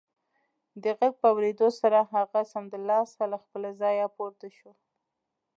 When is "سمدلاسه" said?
2.53-3.23